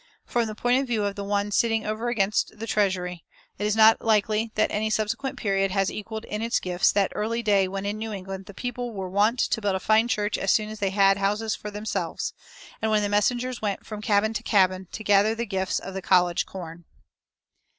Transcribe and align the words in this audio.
[361:1] 0.25 0.31
From 0.31 0.47
the 0.47 0.55
point 0.55 0.81
of 0.81 0.87
view 0.87 1.03
of 1.03 1.15
One 1.19 1.51
"sitting 1.51 1.85
over 1.85 2.09
against 2.09 2.57
the 2.57 2.65
treasury" 2.65 3.23
it 3.59 3.67
is 3.67 3.75
not 3.75 4.01
likely 4.01 4.51
that 4.55 4.71
any 4.71 4.89
subsequent 4.89 5.37
period 5.37 5.69
has 5.69 5.91
equaled 5.91 6.25
in 6.25 6.41
its 6.41 6.59
gifts 6.59 6.91
that 6.93 7.11
early 7.13 7.43
day 7.43 7.67
when 7.67 7.85
in 7.85 7.99
New 7.99 8.11
England 8.11 8.47
the 8.47 8.53
people 8.55 8.93
"were 8.95 9.11
wont 9.11 9.37
to 9.37 9.61
build 9.61 9.75
a 9.75 9.79
fine 9.79 10.07
church 10.07 10.39
as 10.39 10.49
soon 10.49 10.69
as 10.69 10.79
they 10.79 10.89
had 10.89 11.17
houses 11.17 11.53
for 11.55 11.69
themselves,"[361:2] 11.69 12.75
and 12.81 12.89
when 12.89 13.03
the 13.03 13.09
messengers 13.09 13.61
went 13.61 13.85
from 13.85 14.01
cabin 14.01 14.33
to 14.33 14.41
cabin 14.41 14.87
to 14.91 15.03
gather 15.03 15.35
the 15.35 15.45
gifts 15.45 15.77
of 15.77 15.93
"the 15.93 16.01
college 16.01 16.47
corn." 16.47 16.85